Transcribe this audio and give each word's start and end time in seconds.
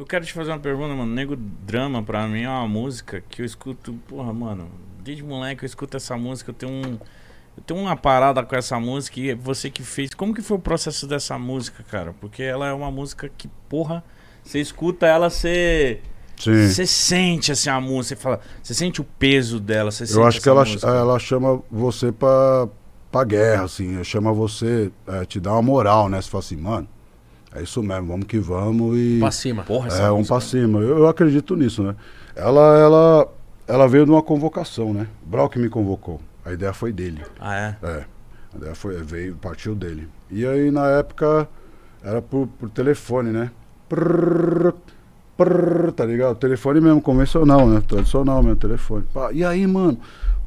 Eu 0.00 0.06
quero 0.06 0.24
te 0.24 0.32
fazer 0.32 0.50
uma 0.50 0.58
pergunta, 0.58 0.94
mano. 0.94 1.12
Nego 1.14 1.36
Drama, 1.36 2.02
pra 2.02 2.26
mim, 2.26 2.44
é 2.44 2.48
uma 2.48 2.66
música 2.66 3.22
que 3.28 3.42
eu 3.42 3.44
escuto. 3.44 3.92
Porra, 4.08 4.32
mano. 4.32 4.70
Desde 5.04 5.22
moleque 5.22 5.62
eu 5.62 5.66
escuto 5.66 5.94
essa 5.94 6.16
música. 6.16 6.52
Eu 6.52 6.54
tenho 6.54 6.72
um. 6.72 6.98
Eu 7.54 7.62
tenho 7.66 7.80
uma 7.80 7.94
parada 7.94 8.42
com 8.42 8.56
essa 8.56 8.80
música 8.80 9.20
e 9.20 9.34
você 9.34 9.68
que 9.68 9.82
fez. 9.82 10.14
Como 10.14 10.32
que 10.34 10.40
foi 10.40 10.56
o 10.56 10.60
processo 10.60 11.06
dessa 11.06 11.38
música, 11.38 11.82
cara? 11.82 12.14
Porque 12.18 12.42
ela 12.42 12.66
é 12.68 12.72
uma 12.72 12.90
música 12.90 13.30
que, 13.36 13.46
porra, 13.68 14.02
você 14.42 14.58
escuta 14.58 15.06
ela, 15.06 15.28
você. 15.28 16.00
Você 16.34 16.86
sente 16.86 17.52
assim 17.52 17.68
a 17.68 17.78
música, 17.78 18.16
você 18.16 18.22
fala, 18.22 18.40
você 18.62 18.72
sente 18.72 19.02
o 19.02 19.04
peso 19.04 19.60
dela, 19.60 19.90
você 19.90 20.04
Eu 20.16 20.26
acho 20.26 20.40
que 20.40 20.48
ela, 20.48 20.64
música. 20.64 20.88
ela 20.88 21.18
chama 21.18 21.62
você 21.70 22.10
pra, 22.10 22.66
pra 23.12 23.22
guerra, 23.24 23.64
assim. 23.64 24.02
Chama 24.02 24.32
você, 24.32 24.90
é, 25.06 25.26
te 25.26 25.38
dá 25.38 25.52
uma 25.52 25.60
moral, 25.60 26.08
né? 26.08 26.22
Você 26.22 26.30
fala 26.30 26.42
assim, 26.42 26.56
mano, 26.56 26.88
é 27.54 27.62
isso 27.62 27.82
mesmo, 27.82 28.06
vamos 28.08 28.26
que 28.26 28.38
vamos 28.38 28.96
e. 28.96 29.18
Pra 29.18 29.30
cima. 29.30 29.62
Porra, 29.62 29.88
essa 29.88 30.02
É, 30.02 30.10
um 30.10 30.18
música. 30.18 30.34
pra 30.36 30.40
cima. 30.40 30.78
Eu, 30.80 30.98
eu 30.98 31.08
acredito 31.08 31.56
nisso, 31.56 31.82
né? 31.82 31.94
Ela, 32.36 32.78
ela, 32.78 33.28
ela 33.66 33.88
veio 33.88 34.04
de 34.04 34.10
uma 34.10 34.22
convocação, 34.22 34.92
né? 34.92 35.06
Que 35.50 35.58
me 35.58 35.68
convocou. 35.68 36.20
A 36.44 36.52
ideia 36.52 36.72
foi 36.72 36.92
dele. 36.92 37.22
Ah, 37.38 37.56
é? 37.56 37.76
É. 37.82 38.04
A 38.54 38.56
ideia 38.56 38.74
foi, 38.74 38.96
veio, 39.02 39.34
partiu 39.36 39.74
dele. 39.74 40.08
E 40.30 40.46
aí, 40.46 40.70
na 40.70 40.86
época, 40.88 41.48
era 42.02 42.22
por, 42.22 42.46
por 42.46 42.70
telefone, 42.70 43.30
né? 43.30 43.50
Prrr, 43.88 44.72
prrr, 45.36 45.92
tá 45.92 46.04
ligado? 46.04 46.36
Telefone 46.36 46.80
mesmo, 46.80 47.00
convencional, 47.02 47.68
né? 47.68 47.82
Tradicional 47.86 48.42
mesmo, 48.42 48.56
telefone. 48.56 49.04
Pá, 49.12 49.32
e 49.32 49.44
aí, 49.44 49.66
mano? 49.66 49.98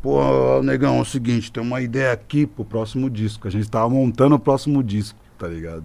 Pô, 0.02 0.62
negão, 0.64 0.98
é 0.98 1.02
o 1.02 1.06
seguinte, 1.06 1.52
tem 1.52 1.64
uma 1.64 1.80
ideia 1.82 2.12
aqui 2.12 2.46
pro 2.46 2.66
próximo 2.66 3.10
disco. 3.10 3.48
A 3.48 3.52
gente 3.52 3.70
tava 3.70 3.90
montando 3.90 4.36
o 4.36 4.40
próximo 4.40 4.84
disco, 4.84 5.18
tá 5.38 5.48
ligado? 5.48 5.84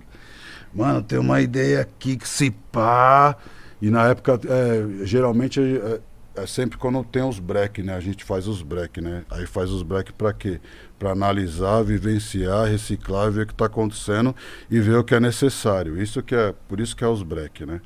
Mano, 0.74 1.02
tem 1.02 1.18
uma 1.18 1.40
ideia 1.40 1.80
aqui 1.80 2.16
que 2.16 2.28
se 2.28 2.50
pá. 2.50 3.36
E 3.80 3.90
na 3.90 4.08
época, 4.08 4.40
é, 4.48 5.04
geralmente, 5.04 5.60
é, 5.60 6.00
é 6.42 6.46
sempre 6.46 6.78
quando 6.78 7.02
tem 7.04 7.22
os 7.22 7.38
break, 7.38 7.82
né? 7.82 7.94
A 7.94 8.00
gente 8.00 8.24
faz 8.24 8.46
os 8.46 8.62
break, 8.62 9.00
né? 9.00 9.24
Aí 9.30 9.46
faz 9.46 9.70
os 9.70 9.82
break 9.82 10.12
pra 10.12 10.32
quê? 10.32 10.60
Pra 10.98 11.12
analisar, 11.12 11.82
vivenciar, 11.82 12.68
reciclar, 12.68 13.30
ver 13.30 13.42
o 13.42 13.46
que 13.46 13.54
tá 13.54 13.66
acontecendo 13.66 14.34
e 14.70 14.80
ver 14.80 14.96
o 14.96 15.04
que 15.04 15.14
é 15.14 15.20
necessário. 15.20 16.00
Isso 16.00 16.22
que 16.22 16.34
é, 16.34 16.54
por 16.68 16.80
isso 16.80 16.96
que 16.96 17.04
é 17.04 17.08
os 17.08 17.22
break, 17.22 17.64
né? 17.64 17.80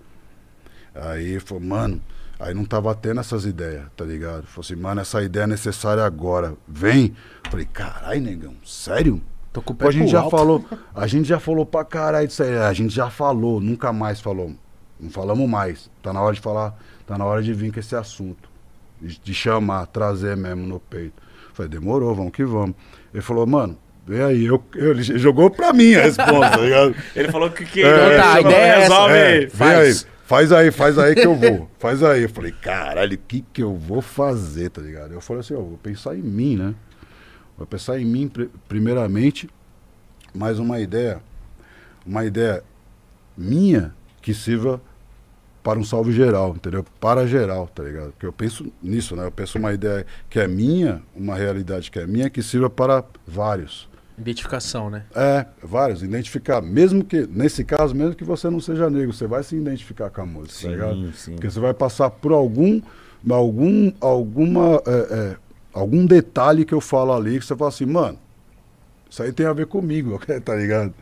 Aí 0.94 1.40
falou, 1.40 1.62
mano, 1.62 2.02
aí 2.38 2.52
não 2.54 2.64
tava 2.64 2.94
tendo 2.94 3.20
essas 3.20 3.44
ideias, 3.44 3.86
tá 3.96 4.04
ligado? 4.04 4.46
Falei 4.46 4.72
assim, 4.72 4.76
mano, 4.76 5.00
essa 5.00 5.22
ideia 5.22 5.44
é 5.44 5.46
necessária 5.46 6.04
agora. 6.04 6.54
Vem. 6.68 7.14
Falei, 7.50 7.66
carai, 7.66 8.20
negão, 8.20 8.54
sério? 8.64 9.22
Tô 9.52 9.60
com 9.60 9.72
o 9.72 9.76
pé 9.76 9.84
Pô, 9.84 9.88
a 9.88 9.92
gente 9.92 10.10
já 10.10 10.20
alto. 10.20 10.30
falou, 10.36 10.64
a 10.94 11.06
gente 11.06 11.28
já 11.28 11.38
falou 11.38 11.66
pra 11.66 11.84
caralho 11.84 12.26
disso 12.26 12.42
aí. 12.42 12.56
A 12.56 12.72
gente 12.72 12.94
já 12.94 13.10
falou, 13.10 13.60
nunca 13.60 13.92
mais 13.92 14.20
falou. 14.20 14.52
Não 14.98 15.10
falamos 15.10 15.48
mais. 15.48 15.90
Tá 16.02 16.12
na 16.12 16.20
hora 16.22 16.34
de 16.34 16.40
falar, 16.40 16.74
tá 17.06 17.18
na 17.18 17.24
hora 17.24 17.42
de 17.42 17.52
vir 17.52 17.72
com 17.72 17.78
esse 17.80 17.94
assunto. 17.94 18.48
De, 19.00 19.18
de 19.18 19.34
chamar, 19.34 19.86
trazer 19.86 20.36
mesmo 20.36 20.66
no 20.66 20.80
peito. 20.80 21.20
Falei, 21.52 21.68
demorou, 21.68 22.14
vamos 22.14 22.32
que 22.32 22.44
vamos. 22.44 22.74
Ele 23.12 23.20
falou, 23.22 23.46
mano, 23.46 23.76
vem 24.06 24.22
aí. 24.22 24.44
Eu, 24.46 24.62
eu- 24.74 24.92
ele 24.92 25.02
jogou 25.02 25.50
pra 25.50 25.72
mim 25.72 25.94
a 25.96 26.02
resposta, 26.02 26.50
tá 26.50 26.56
ligado? 26.56 26.94
Ele 27.14 27.30
falou 27.30 27.50
que 27.50 27.64
que 27.66 27.82
É, 27.82 28.16
tá, 28.16 28.34
a 28.34 28.40
ideia 28.40 28.56
é 28.56 28.78
resolve 28.80 29.14
É, 29.14 29.26
aí. 29.38 29.50
faz. 29.50 29.78
aí, 30.04 30.10
faz 30.24 30.52
aí, 30.52 30.70
faz 30.70 30.98
aí 30.98 31.14
que 31.14 31.26
eu 31.26 31.34
vou. 31.34 31.68
Faz 31.78 32.02
aí. 32.02 32.22
Eu 32.22 32.28
falei, 32.30 32.52
caralho, 32.52 33.14
o 33.16 33.18
que 33.28 33.44
que 33.52 33.62
eu 33.62 33.76
vou 33.76 34.00
fazer, 34.00 34.70
tá 34.70 34.80
ligado? 34.80 35.12
Eu 35.12 35.20
falei 35.20 35.40
assim, 35.40 35.52
ó, 35.54 35.58
vou 35.58 35.78
pensar 35.82 36.14
em 36.16 36.22
mim, 36.22 36.56
né? 36.56 36.74
Vou 37.56 37.66
pensar 37.66 37.98
em 38.00 38.04
mim 38.04 38.28
pri- 38.28 38.50
primeiramente, 38.68 39.48
mas 40.34 40.58
uma 40.58 40.80
ideia, 40.80 41.20
uma 42.06 42.24
ideia 42.24 42.62
minha 43.36 43.94
que 44.20 44.32
sirva 44.34 44.80
para 45.62 45.78
um 45.78 45.84
salve 45.84 46.12
geral, 46.12 46.54
entendeu? 46.56 46.84
Para 47.00 47.26
geral, 47.26 47.68
tá 47.72 47.82
ligado? 47.84 48.10
Porque 48.12 48.26
eu 48.26 48.32
penso 48.32 48.72
nisso, 48.82 49.14
né? 49.14 49.24
Eu 49.26 49.30
penso 49.30 49.58
uma 49.58 49.72
ideia 49.72 50.04
que 50.28 50.40
é 50.40 50.48
minha, 50.48 51.02
uma 51.14 51.36
realidade 51.36 51.90
que 51.90 51.98
é 52.00 52.06
minha, 52.06 52.28
que 52.28 52.42
sirva 52.42 52.68
para 52.68 53.04
vários. 53.26 53.88
Identificação, 54.18 54.90
né? 54.90 55.04
É, 55.14 55.46
vários, 55.62 56.02
identificar. 56.02 56.60
Mesmo 56.60 57.04
que, 57.04 57.26
nesse 57.28 57.64
caso, 57.64 57.94
mesmo 57.94 58.14
que 58.14 58.24
você 58.24 58.50
não 58.50 58.60
seja 58.60 58.90
negro, 58.90 59.12
você 59.12 59.26
vai 59.26 59.42
se 59.42 59.56
identificar 59.56 60.10
com 60.10 60.20
a 60.22 60.26
música, 60.26 60.66
tá 60.66 60.68
ligado? 60.68 60.94
Sim, 60.94 61.12
sim. 61.14 61.32
Porque 61.32 61.48
você 61.50 61.60
vai 61.60 61.72
passar 61.72 62.10
por 62.10 62.32
algum, 62.32 62.80
algum, 63.30 63.92
alguma, 64.00 64.82
é, 64.86 64.90
é, 65.14 65.36
algum 65.72 66.04
detalhe 66.06 66.64
que 66.64 66.74
eu 66.74 66.80
falo 66.80 67.12
ali, 67.12 67.38
que 67.38 67.44
você 67.44 67.56
fala 67.56 67.68
assim, 67.68 67.86
mano, 67.86 68.18
isso 69.08 69.22
aí 69.22 69.32
tem 69.32 69.46
a 69.46 69.52
ver 69.52 69.66
comigo, 69.66 70.20
tá 70.44 70.54
ligado? 70.54 70.94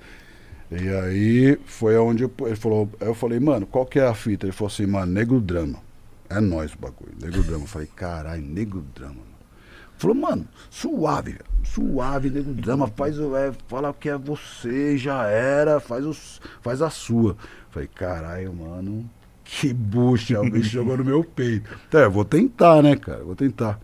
E 0.71 0.89
aí 0.89 1.59
foi 1.65 1.97
onde 1.99 2.23
eu, 2.23 2.33
ele 2.43 2.57
falou, 2.57 2.89
eu 3.01 3.15
falei, 3.15 3.41
mano, 3.41 3.67
qual 3.67 3.85
que 3.85 3.99
é 3.99 4.07
a 4.07 4.15
fita? 4.15 4.47
Ele 4.47 4.53
falou 4.53 4.73
assim, 4.73 4.87
mano, 4.87 5.13
negro 5.13 5.41
drama. 5.41 5.79
É 6.29 6.41
nós 6.41 6.73
o 6.75 6.79
bagulho, 6.79 7.13
negro 7.21 7.43
drama. 7.43 7.65
Eu 7.65 7.69
falei, 7.69 7.89
caralho, 7.95 8.43
negro 8.43 8.85
drama. 8.95 9.15
Mano. 9.15 9.31
Falou, 10.01 10.17
mano, 10.17 10.49
suave, 10.71 11.37
suave, 11.63 12.31
nego 12.31 12.55
drama, 12.55 12.87
faz 12.89 13.19
o. 13.19 13.37
É, 13.37 13.53
fala 13.69 13.93
que 13.93 14.09
é 14.09 14.17
você, 14.17 14.97
já 14.97 15.27
era, 15.27 15.79
faz, 15.79 16.07
os, 16.07 16.41
faz 16.63 16.81
a 16.81 16.89
sua. 16.89 17.37
Falei, 17.71 17.87
caralho, 17.87 18.55
mano, 18.55 19.11
que 19.45 19.75
bucha, 19.75 20.41
o 20.41 20.63
jogou 20.63 20.97
no 20.97 21.05
meu 21.05 21.23
peito. 21.23 21.69
Então, 21.87 22.01
eu 22.01 22.11
vou 22.11 22.25
tentar, 22.25 22.83
né, 22.83 22.97
cara? 22.97 23.23
Vou 23.23 23.37
tentar. 23.37 23.79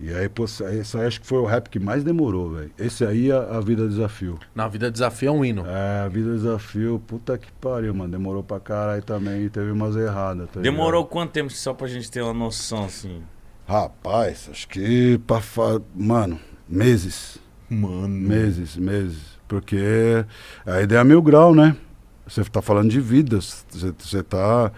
E 0.00 0.12
aí, 0.12 0.28
pô, 0.28 0.44
esse 0.44 0.64
aí 0.64 1.06
acho 1.06 1.20
que 1.20 1.26
foi 1.26 1.38
o 1.38 1.44
rap 1.44 1.68
que 1.70 1.78
mais 1.78 2.02
demorou, 2.02 2.50
velho. 2.50 2.70
Esse 2.78 3.04
aí 3.06 3.30
é 3.30 3.34
a 3.34 3.60
Vida 3.60 3.86
Desafio. 3.88 4.38
Na 4.54 4.66
vida 4.66 4.90
desafio 4.90 5.28
é 5.28 5.32
um 5.32 5.44
hino. 5.44 5.64
É, 5.66 6.00
a 6.04 6.08
Vida 6.08 6.32
Desafio, 6.32 7.00
puta 7.06 7.38
que 7.38 7.50
pariu, 7.52 7.94
mano. 7.94 8.10
Demorou 8.10 8.42
pra 8.42 8.58
caralho 8.58 9.02
também, 9.02 9.48
teve 9.48 9.70
umas 9.70 9.94
erradas. 9.96 10.48
tá 10.50 10.60
Demorou 10.60 11.02
ligado? 11.02 11.12
quanto 11.12 11.30
tempo 11.30 11.50
só 11.52 11.72
pra 11.72 11.86
gente 11.86 12.10
ter 12.10 12.22
uma 12.22 12.34
noção, 12.34 12.84
assim? 12.84 13.22
Rapaz, 13.66 14.48
acho 14.50 14.68
que 14.68 15.18
pra 15.26 15.40
fa... 15.40 15.80
Mano, 15.94 16.38
meses. 16.68 17.38
Mano. 17.70 18.08
Meses, 18.08 18.76
meses. 18.76 19.38
Porque 19.48 20.24
a 20.66 20.80
ideia 20.82 21.00
é 21.00 21.04
mil 21.04 21.22
grau, 21.22 21.54
né? 21.54 21.76
Você 22.26 22.42
tá 22.44 22.60
falando 22.60 22.90
de 22.90 23.00
vidas. 23.00 23.64
Você, 23.70 23.94
você 23.98 24.22
tá. 24.22 24.72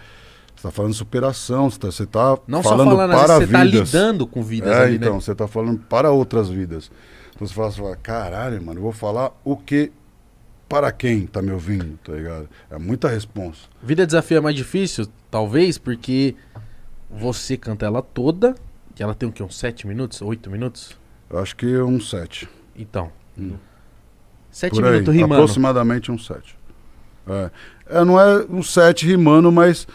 Você 0.66 0.70
tá 0.70 0.70
falando 0.70 0.94
superação. 0.94 1.70
Você 1.70 1.78
tá, 1.78 1.90
você 1.90 2.06
tá 2.06 2.38
Não 2.46 2.62
falando 2.62 2.90
só 2.90 2.96
falando, 2.96 3.10
para 3.10 3.38
vezes 3.38 3.48
você 3.48 3.52
tá 3.52 3.64
vidas. 3.64 3.92
lidando 3.92 4.26
com 4.26 4.42
vidas 4.42 4.72
é, 4.72 4.82
ali, 4.82 4.96
então, 4.96 5.14
né? 5.14 5.20
você 5.20 5.34
tá 5.34 5.46
falando 5.46 5.78
para 5.78 6.10
outras 6.10 6.48
vidas. 6.48 6.90
Então 7.34 7.46
você 7.46 7.54
fala, 7.54 7.70
você 7.70 7.80
fala, 7.80 7.96
caralho, 7.96 8.62
mano, 8.62 8.78
eu 8.78 8.82
vou 8.82 8.92
falar 8.92 9.32
o 9.44 9.56
que 9.56 9.92
para 10.68 10.90
quem 10.90 11.26
tá 11.26 11.40
me 11.40 11.52
ouvindo, 11.52 11.98
tá 12.02 12.12
ligado? 12.12 12.48
É 12.70 12.78
muita 12.78 13.08
responsa. 13.08 13.68
Vida 13.82 14.04
desafio 14.04 14.38
é 14.38 14.40
mais 14.40 14.56
difícil, 14.56 15.06
talvez, 15.30 15.78
porque 15.78 16.34
você 17.08 17.56
canta 17.56 17.86
ela 17.86 18.02
toda, 18.02 18.54
e 18.98 19.02
ela 19.02 19.14
tem 19.14 19.28
o 19.28 19.32
quê? 19.32 19.42
Uns 19.42 19.56
7 19.56 19.86
minutos? 19.86 20.20
8 20.20 20.50
minutos? 20.50 20.98
Eu 21.30 21.38
acho 21.38 21.54
que 21.54 21.66
um 21.78 22.00
sete. 22.00 22.48
Então. 22.74 23.10
Hum. 23.38 23.56
7 24.50 24.74
Por 24.74 24.84
aí, 24.84 24.92
minutos 24.92 25.14
rimando. 25.14 25.34
aproximadamente 25.34 26.10
um 26.10 26.18
sete. 26.18 26.56
É. 27.28 27.50
É, 27.88 28.04
não 28.04 28.18
é 28.18 28.44
um 28.48 28.62
sete 28.62 29.06
rimando, 29.06 29.50
mas 29.52 29.86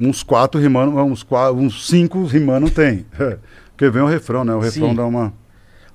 uns 0.00 0.22
quatro 0.22 0.60
rimando, 0.60 0.96
uns, 0.96 1.22
quatro, 1.22 1.56
uns 1.56 1.86
cinco 1.86 2.24
rimando 2.24 2.70
tem. 2.70 3.06
Porque 3.70 3.90
vem 3.90 4.02
o 4.02 4.06
refrão, 4.06 4.44
né? 4.44 4.54
O 4.54 4.60
refrão 4.60 4.90
Sim. 4.90 4.94
dá 4.94 5.04
uma. 5.06 5.32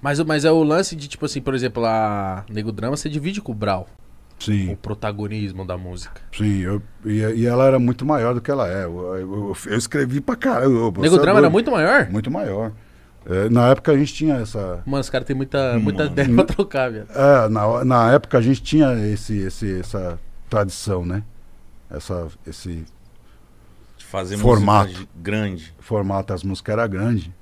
Mas, 0.01 0.19
o- 0.19 0.25
mas 0.25 0.45
é 0.45 0.51
o 0.51 0.63
lance 0.63 0.95
de, 0.95 1.07
tipo 1.07 1.25
assim, 1.25 1.41
por 1.41 1.53
exemplo, 1.53 1.85
a 1.85 2.43
Nego 2.49 2.71
Drama, 2.71 2.95
você 2.97 3.07
divide 3.09 3.41
com 3.41 3.51
o 3.51 3.55
Brau, 3.55 3.87
o 4.39 4.43
Sim, 4.43 4.75
protagonismo 4.81 5.65
da 5.65 5.77
música. 5.77 6.21
sim. 6.35 6.59
Eu, 6.61 6.81
e, 7.05 7.17
e 7.19 7.45
ela 7.45 7.65
era 7.65 7.77
muito 7.79 8.05
maior 8.05 8.33
do 8.33 8.41
que 8.41 8.49
ela 8.49 8.67
é. 8.67 8.83
Eu, 8.85 9.15
eu- 9.15 9.57
eu 9.67 9.77
escrevi 9.77 10.19
pra 10.21 10.35
caralho. 10.35 10.71
eu- 10.75 10.93
Nego 10.97 11.15
é 11.17 11.19
Drama 11.19 11.39
era 11.39 11.49
muito 11.49 11.69
maior? 11.71 12.09
Muito 12.09 12.29
maior. 12.31 12.71
É, 13.23 13.49
na 13.49 13.69
época 13.69 13.91
a 13.91 13.97
gente 13.97 14.13
tinha 14.15 14.35
essa. 14.37 14.81
Mano, 14.83 15.01
os 15.01 15.09
caras 15.09 15.27
têm 15.27 15.35
muita, 15.35 15.77
muita 15.77 16.03
Mano. 16.05 16.11
ideia 16.13 16.29
pra 16.33 16.43
trocar, 16.45 16.91
velho. 16.91 17.05
É, 17.13 17.49
na, 17.49 17.85
na 17.85 18.11
época 18.13 18.39
a 18.39 18.41
gente 18.41 18.63
tinha 18.63 18.93
esse, 19.13 19.37
esse, 19.37 19.79
essa 19.79 20.19
tradição, 20.49 21.05
né? 21.05 21.21
Essa, 21.89 22.27
esse 22.47 22.83
fazer 24.11 24.37
Formato. 24.37 24.89
música 24.91 25.07
grande. 25.21 25.73
formato, 25.79 26.33
as 26.33 26.43
músicas 26.43 26.73
era 26.73 26.85
grande. 26.87 27.33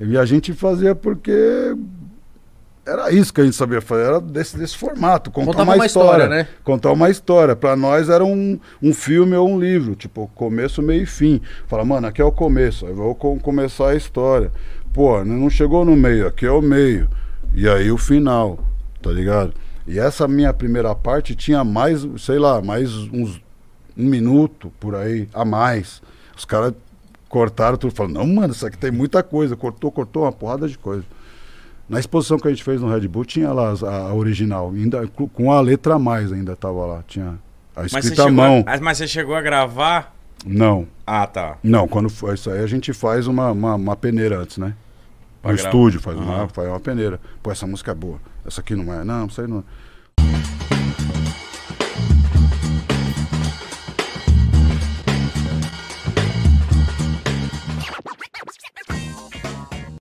E 0.00 0.16
a 0.18 0.24
gente 0.24 0.52
fazia 0.52 0.94
porque 0.94 1.74
era 2.86 3.10
isso 3.12 3.32
que 3.34 3.40
a 3.40 3.44
gente 3.44 3.56
sabia 3.56 3.80
fazer, 3.82 4.04
era 4.04 4.20
desse, 4.20 4.56
desse 4.56 4.76
formato, 4.76 5.30
contar 5.30 5.46
Contava 5.52 5.70
uma, 5.70 5.76
uma 5.76 5.86
história, 5.86 6.22
história, 6.24 6.28
né? 6.28 6.48
Contar 6.64 6.92
uma 6.92 7.10
história. 7.10 7.54
Pra 7.54 7.76
nós 7.76 8.08
era 8.08 8.24
um, 8.24 8.58
um 8.82 8.94
filme 8.94 9.34
ou 9.36 9.48
um 9.48 9.60
livro, 9.60 9.94
tipo, 9.94 10.30
começo, 10.34 10.80
meio 10.80 11.02
e 11.02 11.06
fim. 11.06 11.40
Fala, 11.66 11.84
mano, 11.84 12.06
aqui 12.06 12.20
é 12.22 12.24
o 12.24 12.32
começo, 12.32 12.86
aí 12.86 12.92
eu 12.92 12.96
vou 12.96 13.14
com- 13.14 13.38
começar 13.38 13.90
a 13.90 13.94
história. 13.94 14.50
Pô, 14.92 15.22
não 15.24 15.50
chegou 15.50 15.84
no 15.84 15.94
meio, 15.94 16.26
aqui 16.26 16.46
é 16.46 16.50
o 16.50 16.62
meio. 16.62 17.08
E 17.54 17.68
aí 17.68 17.90
o 17.92 17.98
final, 17.98 18.58
tá 19.02 19.10
ligado? 19.10 19.52
E 19.86 19.98
essa 19.98 20.26
minha 20.26 20.52
primeira 20.54 20.94
parte 20.94 21.34
tinha 21.34 21.62
mais, 21.64 22.06
sei 22.18 22.38
lá, 22.38 22.60
mais 22.62 22.94
uns 22.94 23.40
um 23.98 24.04
minuto 24.06 24.72
por 24.78 24.94
aí 24.94 25.28
a 25.34 25.44
mais. 25.44 26.00
Os 26.36 26.44
caras 26.44 26.72
cortaram 27.28 27.76
tudo, 27.76 27.94
falaram, 27.94 28.14
não, 28.14 28.26
mano, 28.26 28.52
isso 28.52 28.66
aqui 28.66 28.78
tem 28.78 28.90
muita 28.90 29.22
coisa. 29.22 29.56
Cortou, 29.56 29.90
cortou 29.90 30.22
uma 30.22 30.32
porrada 30.32 30.68
de 30.68 30.78
coisa. 30.78 31.04
Na 31.88 31.98
exposição 31.98 32.38
que 32.38 32.46
a 32.46 32.50
gente 32.50 32.62
fez 32.62 32.80
no 32.80 32.88
Red 32.88 33.08
Bull, 33.08 33.24
tinha 33.24 33.50
lá 33.52 33.72
a, 33.86 33.96
a 34.08 34.14
original, 34.14 34.70
ainda 34.74 35.06
com- 35.08 35.50
a 35.50 35.60
letra 35.60 35.94
a 35.94 35.98
mais 35.98 36.32
ainda 36.32 36.54
tava 36.54 36.84
lá. 36.86 37.02
Tinha 37.08 37.38
a 37.74 37.86
escrita 37.86 38.24
à 38.24 38.30
mão. 38.30 38.62
a, 38.66 38.78
mas 38.80 38.98
você 38.98 39.08
chegou 39.08 39.34
a 39.34 39.40
gravar 39.40 40.14
Não, 40.46 40.86
Ah, 41.06 41.26
tá. 41.26 41.56
não, 41.62 41.88
quando 41.88 42.08
for 42.10 42.34
isso 42.34 42.50
aí 42.50 42.60
a 42.62 42.66
gente 42.66 42.92
faz 42.92 43.26
uma, 43.26 43.50
uma, 43.52 43.74
uma 43.74 43.96
peneira 43.96 44.38
antes, 44.38 44.58
né? 44.58 44.74
Pra 45.42 45.50
no 45.52 45.56
gravar. 45.56 45.68
estúdio, 45.70 46.00
faz, 46.00 46.16
uma, 46.18 46.34
Aham. 46.34 46.48
faz 46.48 46.68
uma 46.68 46.78
peneira. 46.80 47.18
Pô, 47.42 47.50
essa 47.50 47.66
música 47.66 47.90
é 47.92 47.94
boa. 47.94 48.18
Essa 48.46 48.60
aqui 48.60 48.74
não 48.76 48.92
é. 48.92 49.02
Não, 49.02 49.26
isso 49.26 49.40
aí 49.40 49.46
não. 49.48 49.64